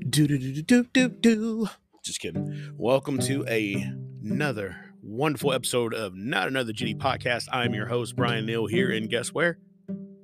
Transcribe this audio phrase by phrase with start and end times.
[0.00, 1.68] Do do do do do do.
[2.04, 2.72] Just kidding.
[2.76, 3.74] Welcome to a,
[4.22, 7.46] another wonderful episode of Not Another GD podcast.
[7.52, 9.58] I'm your host Brian Neal here, and guess where?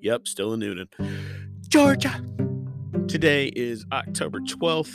[0.01, 0.87] Yep, still in Newnan,
[1.69, 2.25] Georgia.
[3.09, 4.95] Today is October twelfth,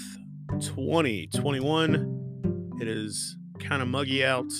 [0.61, 2.75] twenty twenty one.
[2.81, 4.51] It is kind of muggy out,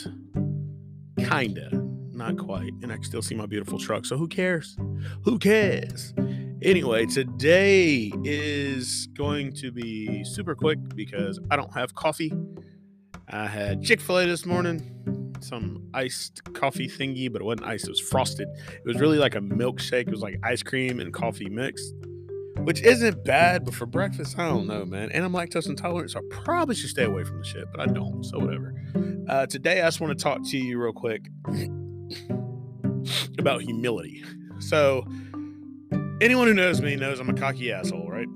[1.17, 1.69] kinda,
[2.11, 4.05] not quite, and I can still see my beautiful truck.
[4.05, 4.77] So who cares?
[5.23, 6.13] Who cares?
[6.61, 12.33] Anyway, today is going to be super quick because I don't have coffee.
[13.29, 17.85] I had Chick fil A this morning, some iced coffee thingy, but it wasn't iced,
[17.87, 18.49] it was frosted.
[18.73, 20.07] It was really like a milkshake.
[20.07, 21.93] It was like ice cream and coffee mixed,
[22.57, 25.11] which isn't bad, but for breakfast, I don't know, man.
[25.13, 27.85] And I'm lactose intolerant, so I probably should stay away from the shit, but I
[27.85, 28.75] don't, so whatever.
[29.29, 31.29] Uh, today, I just want to talk to you real quick
[33.39, 34.25] about humility.
[34.59, 35.05] So,
[36.21, 38.27] anyone who knows me knows I'm a cocky asshole, right?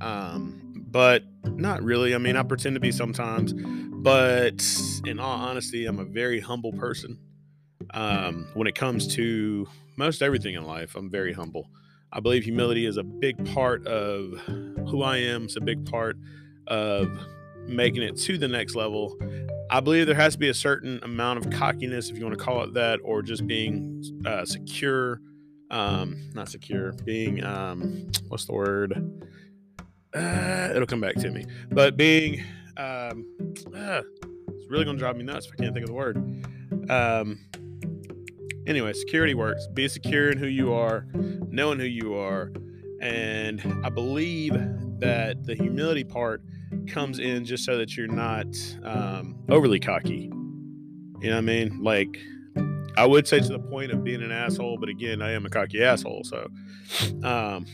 [0.00, 2.14] Um, but not really.
[2.14, 4.64] I mean, I pretend to be sometimes, but
[5.06, 7.18] in all honesty, I'm a very humble person.
[7.94, 11.70] Um, when it comes to most everything in life, I'm very humble.
[12.12, 14.38] I believe humility is a big part of
[14.88, 15.44] who I am.
[15.44, 16.16] It's a big part
[16.66, 17.10] of
[17.66, 19.18] making it to the next level.
[19.70, 22.42] I believe there has to be a certain amount of cockiness, if you want to
[22.42, 25.20] call it that, or just being uh, secure
[25.70, 26.92] um not secure.
[27.04, 28.92] Being um what's the word?
[30.14, 31.44] Uh, it'll come back to me.
[31.70, 32.42] But being
[32.76, 33.26] um
[33.74, 34.02] uh,
[34.48, 36.16] it's really gonna drive me nuts if i can't think of the word.
[36.90, 37.38] Um
[38.66, 39.66] anyway security works.
[39.74, 41.06] Be secure in who you are
[41.50, 42.52] knowing who you are.
[43.00, 44.54] And i believe
[45.00, 46.42] that the humility part
[46.86, 48.46] comes in just so that you're not
[48.84, 50.30] um overly cocky.
[51.20, 51.82] You know what i mean?
[51.82, 52.16] Like
[52.98, 55.48] I would say to the point of being an asshole, but again, I am a
[55.48, 56.24] cocky asshole.
[56.24, 56.48] So,
[57.22, 57.64] um,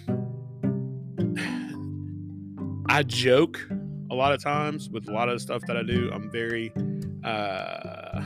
[2.90, 3.58] I joke
[4.10, 6.10] a lot of times with a lot of stuff that I do.
[6.12, 6.74] I'm very,
[7.24, 8.22] uh,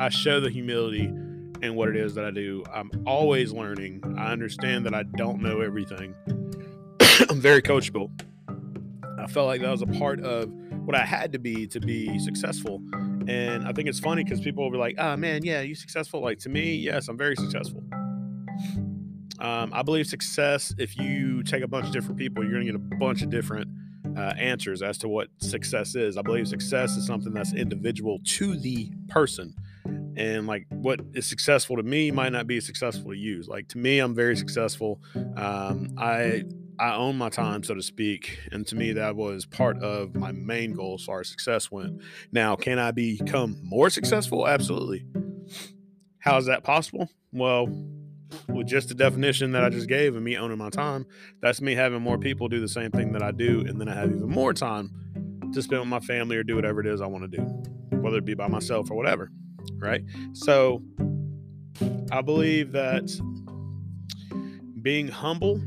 [0.00, 2.64] I show the humility in what it is that I do.
[2.74, 4.02] I'm always learning.
[4.18, 6.16] I understand that I don't know everything.
[7.30, 8.10] I'm very coachable.
[9.20, 10.50] I felt like that was a part of
[10.84, 12.82] what I had to be to be successful
[13.28, 16.20] and I think it's funny because people will be like, oh man, yeah, you successful.
[16.20, 17.82] Like to me, yes, I'm very successful.
[19.38, 22.72] Um, I believe success, if you take a bunch of different people, you're going to
[22.72, 23.68] get a bunch of different
[24.16, 26.16] uh, answers as to what success is.
[26.16, 29.54] I believe success is something that's individual to the person.
[30.16, 33.42] And like what is successful to me might not be successful to you.
[33.42, 35.00] Like to me, I'm very successful.
[35.36, 36.44] Um, I
[36.78, 37.66] I own my time, mm.
[37.66, 38.38] so to speak.
[38.52, 38.98] And to me, mm-hmm.
[38.98, 42.02] that was part of my main goal as far as success went.
[42.32, 44.46] Now, can I become more successful?
[44.46, 45.06] Absolutely.
[46.18, 47.08] How is that possible?
[47.32, 47.68] Well,
[48.48, 51.06] with just the definition that I just gave of me owning my time,
[51.40, 53.60] that's me having more people do the same thing that I do.
[53.60, 54.90] And then I have even more time
[55.52, 57.42] to spend with my family or do whatever it is I want to do,
[57.98, 59.30] whether it be by myself or whatever.
[59.78, 60.02] Right.
[60.32, 60.82] So
[62.10, 63.10] I believe that
[64.82, 65.60] being humble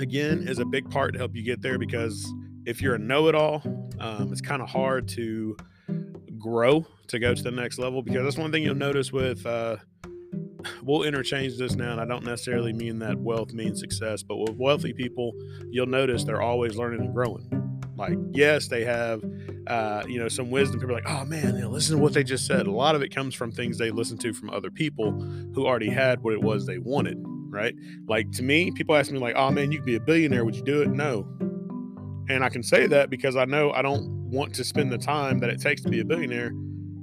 [0.00, 2.32] again is a big part to help you get there because
[2.66, 3.62] if you're a know-it-all
[4.00, 5.56] um, it's kind of hard to
[6.38, 9.76] grow to go to the next level because that's one thing you'll notice with uh,
[10.82, 14.56] we'll interchange this now and i don't necessarily mean that wealth means success but with
[14.56, 15.32] wealthy people
[15.70, 17.48] you'll notice they're always learning and growing.
[17.96, 19.22] Like yes they have
[19.66, 20.80] uh, you know some wisdom.
[20.80, 22.66] People are like oh man you know, listen to what they just said.
[22.66, 25.12] A lot of it comes from things they listen to from other people
[25.54, 27.18] who already had what it was they wanted
[27.50, 27.74] right?
[28.06, 30.44] Like to me, people ask me like, "Oh man, you could be a billionaire.
[30.44, 31.26] Would you do it?" No.
[32.28, 35.40] And I can say that because I know I don't want to spend the time
[35.40, 36.52] that it takes to be a billionaire.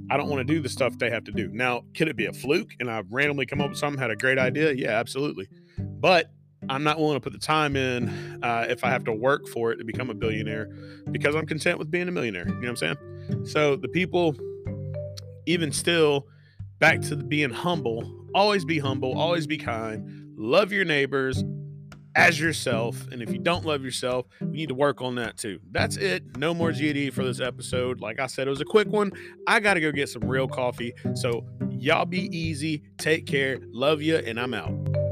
[0.09, 1.49] I don't want to do the stuff they have to do.
[1.51, 4.15] Now, could it be a fluke and I've randomly come up with something, had a
[4.15, 4.71] great idea?
[4.71, 5.47] Yeah, absolutely.
[5.77, 6.31] But
[6.69, 8.09] I'm not willing to put the time in
[8.43, 10.69] uh, if I have to work for it to become a billionaire
[11.11, 12.47] because I'm content with being a millionaire.
[12.47, 13.45] You know what I'm saying?
[13.45, 14.35] So the people,
[15.45, 16.27] even still,
[16.79, 21.43] back to being humble, always be humble, always be kind, love your neighbors
[22.15, 23.07] as yourself.
[23.11, 25.59] And if you don't love yourself, we need to work on that too.
[25.71, 26.37] That's it.
[26.37, 27.99] No more GD for this episode.
[27.99, 29.11] Like I said, it was a quick one.
[29.45, 30.93] I got to go get some real coffee.
[31.13, 32.83] So y'all be easy.
[32.97, 33.59] Take care.
[33.71, 34.17] Love you.
[34.17, 35.06] And I'm out.